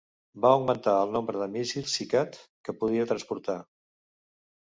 [0.43, 3.59] Va augmentar el nombre de míssils SeaCat que podia transportar.